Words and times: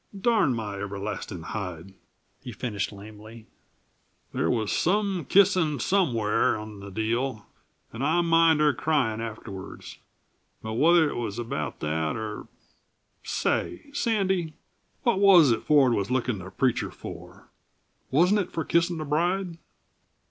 "Darn 0.19 0.55
my 0.55 0.79
everlastin' 0.79 1.43
hide," 1.43 1.93
he 2.41 2.51
finished 2.51 2.91
lamely, 2.91 3.45
"there 4.33 4.49
was 4.49 4.71
some 4.71 5.25
kissin' 5.25 5.77
somew'ere 5.77 6.55
in 6.55 6.79
the 6.79 6.89
deal, 6.89 7.45
and 7.93 8.03
I 8.03 8.21
mind 8.21 8.61
her 8.61 8.73
cryin' 8.73 9.21
afterwards, 9.21 9.99
but 10.63 10.73
whether 10.73 11.07
it 11.07 11.17
was 11.17 11.37
about 11.37 11.81
that, 11.81 12.15
or 12.17 12.47
Say, 13.21 13.91
Sandy, 13.93 14.53
what 15.03 15.19
was 15.19 15.51
it 15.51 15.61
Ford 15.61 15.93
was 15.93 16.09
lickin' 16.09 16.39
the 16.39 16.49
preacher 16.49 16.89
for? 16.89 17.51
Wasn't 18.09 18.39
it 18.39 18.51
for 18.51 18.65
kissin' 18.65 18.97
the 18.97 19.05
bride?" 19.05 19.55